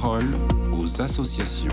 [0.00, 0.24] parole
[0.72, 1.68] aux associations.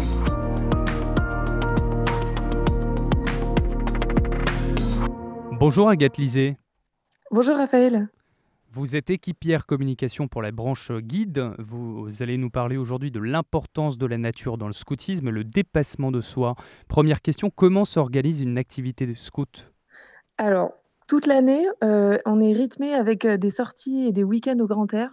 [5.58, 6.58] Bonjour Agathe Lisée.
[7.32, 8.10] Bonjour Raphaël.
[8.74, 11.54] Vous êtes équipière communication pour la branche guide.
[11.60, 16.12] Vous allez nous parler aujourd'hui de l'importance de la nature dans le scoutisme, le dépassement
[16.12, 16.56] de soi.
[16.90, 19.72] Première question, comment s'organise une activité de scout?
[20.38, 20.74] Alors,
[21.08, 24.94] toute l'année, euh, on est rythmé avec euh, des sorties et des week-ends au grand
[24.94, 25.10] air,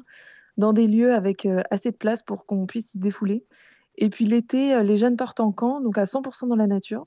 [0.56, 3.44] dans des lieux avec euh, assez de place pour qu'on puisse s'y défouler.
[3.96, 7.06] Et puis l'été, les jeunes partent en camp, donc à 100% dans la nature.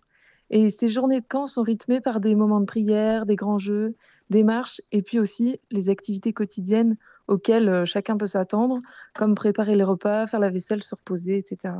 [0.50, 3.96] Et ces journées de camp sont rythmées par des moments de prière, des grands jeux,
[4.32, 6.98] des marches, et puis aussi les activités quotidiennes
[7.28, 8.80] auxquelles chacun peut s'attendre,
[9.14, 11.76] comme préparer les repas, faire la vaisselle, se reposer, etc.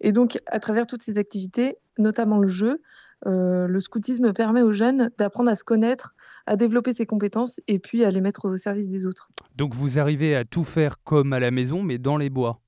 [0.00, 2.80] Et donc, à travers toutes ces activités, notamment le jeu,
[3.26, 6.14] le scoutisme permet aux jeunes d'apprendre à se connaître,
[6.48, 9.28] à développer ses compétences et puis à les mettre au service des autres.
[9.54, 12.62] Donc vous arrivez à tout faire comme à la maison, mais dans les bois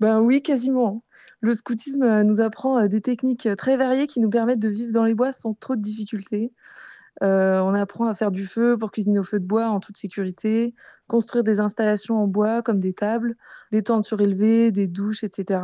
[0.00, 1.00] Ben oui, quasiment.
[1.40, 4.68] Le scoutisme euh, nous apprend euh, des techniques euh, très variées qui nous permettent de
[4.68, 6.52] vivre dans les bois sans trop de difficultés.
[7.22, 10.74] on apprend à faire du feu pour cuisiner au feu de bois en toute sécurité,
[11.08, 13.34] construire des installations en bois comme des tables,
[13.70, 15.60] des tentes surélevées, des douches, etc.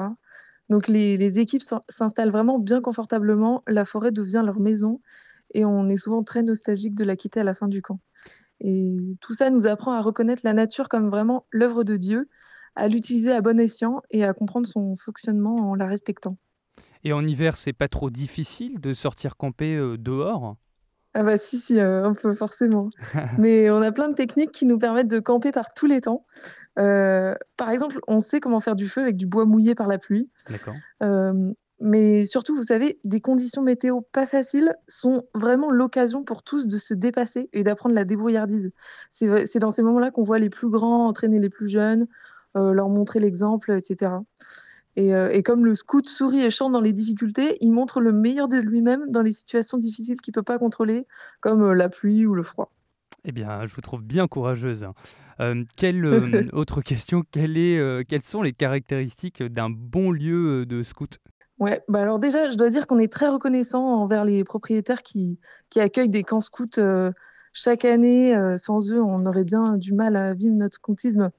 [0.70, 5.00] Donc les, les équipes s'installent vraiment bien confortablement, la forêt devient leur maison
[5.52, 8.00] et on est souvent très nostalgique de la quitter à la fin du camp.
[8.60, 12.28] Et tout ça nous apprend à reconnaître la nature comme vraiment l'œuvre de Dieu
[12.74, 16.36] à l'utiliser à bon escient et à comprendre son fonctionnement en la respectant.
[17.04, 20.56] Et en hiver, c'est pas trop difficile de sortir camper euh, dehors?
[21.14, 22.91] Ah bah si, si, euh, un peu forcément.
[23.38, 26.24] Mais on a plein de techniques qui nous permettent de camper par tous les temps.
[26.78, 29.98] Euh, par exemple, on sait comment faire du feu avec du bois mouillé par la
[29.98, 30.30] pluie.
[30.48, 30.74] D'accord.
[31.80, 36.76] Mais surtout, vous savez, des conditions météo pas faciles sont vraiment l'occasion pour tous de
[36.76, 38.72] se dépasser et d'apprendre la débrouillardise.
[39.08, 42.08] C'est dans ces moments-là qu'on voit les plus grands entraîner les plus jeunes,
[42.56, 44.12] euh, leur montrer l'exemple, etc.
[44.98, 48.48] Euh, et, comme le scout sourit et chante dans les difficultés, il montre le meilleur
[48.48, 51.06] de lui-même dans les situations difficiles qu'il ne peut pas contrôler,
[51.41, 52.72] comme euh, la pluie ou le froid.
[53.24, 54.88] Eh bien, je vous trouve bien courageuse.
[55.76, 56.04] quelle
[56.53, 61.20] autre question est, Quelles sont les caractéristiques d'un bon lieu de scout?
[61.58, 65.41] Ouais, bah alors déjà, je dois dire qu'on est très reconnaissant envers les propriétaires qui,
[65.70, 66.80] qui accueillent des camps scouts
[67.52, 68.36] chaque année.
[68.56, 71.30] sans eux, on aurait bien du mal à vivre notre scoutisme.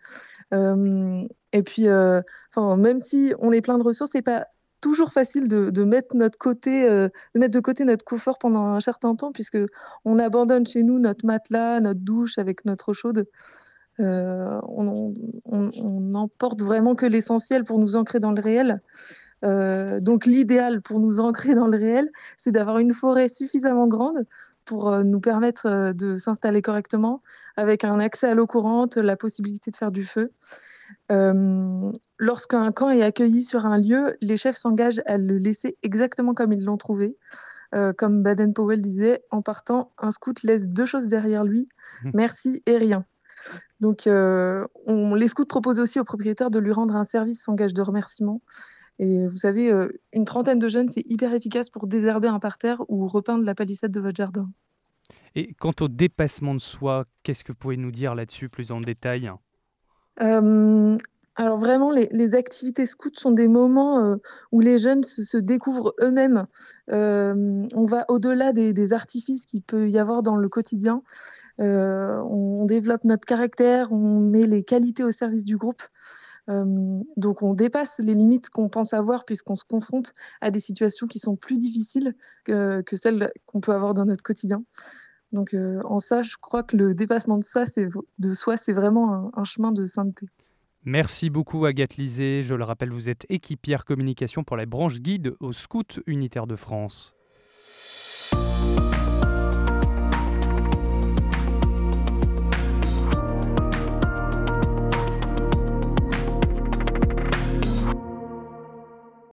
[0.54, 2.22] Euh, et puis, euh,
[2.58, 4.46] même si on est plein de ressources, c'est pas
[4.82, 8.80] toujours facile de, mettre notre côté, euh, de mettre de côté notre confort pendant un
[8.80, 9.58] certain temps, puisque
[10.06, 13.28] on abandonne chez nous notre matelas, notre douche avec notre eau chaude.
[14.00, 15.14] on,
[15.46, 18.82] n'emporte vraiment que l'essentiel pour nous ancrer dans le réel.
[19.44, 24.26] Donc l'idéal pour nous ancrer dans le réel, c'est d'avoir une forêt suffisamment grande
[24.66, 27.24] pour nous permettre de s'installer correctement,
[27.58, 30.32] avec un accès à l'eau courante, la possibilité de faire du feu.
[32.20, 36.54] Lorsqu'un camp est accueilli sur un lieu, les chefs s'engagent à le laisser exactement comme
[36.54, 37.18] ils l'ont trouvé.
[37.98, 41.68] comme Baden-Powell disait, en partant, un scout laisse deux choses derrière lui,
[42.04, 42.12] mmh.
[42.14, 43.06] merci et rien.
[43.80, 47.74] Donc, on, les scouts proposent aussi au propriétaire de lui rendre un service sans gage
[47.74, 48.42] de remerciement.
[49.00, 49.72] Et vous savez,
[50.12, 53.92] une trentaine de jeunes, c'est hyper efficace pour désherber un parterre ou repeindre la palissade
[53.92, 54.50] de votre jardin.
[55.36, 58.82] Et quant au dépassement de soi, qu'est-ce que vous pouvez nous dire là-dessus plus en
[58.82, 59.32] détail?
[60.20, 64.18] Alors vraiment, les, activités scouts sont des moments
[64.52, 66.46] où les jeunes se, découvrent eux-mêmes.
[66.90, 71.02] on va au-delà des, artifices qu'il peut y avoir dans le quotidien.
[71.60, 75.82] on, développe notre caractère, on met les qualités au service du groupe.
[77.18, 81.20] Donc on dépasse les limites qu'on pense avoir puisqu'on se confronte à des situations qui
[81.20, 82.16] sont plus difficiles
[82.46, 84.64] que, celles qu'on peut avoir dans notre quotidien.
[85.32, 87.66] Donc en ça, je crois que le dépassement de, ça,
[88.18, 90.26] de soi, c'est vraiment un, chemin de sainteté.
[90.86, 92.42] Merci beaucoup Agathe Lisée.
[92.42, 96.56] Je le rappelle, vous êtes équipière communication pour la branche guide au Scout unitaire de
[96.56, 97.19] France.